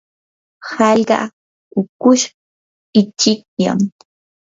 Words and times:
hallqa 0.69 1.17
hukush 1.73 2.25
ichikllam. 2.99 3.79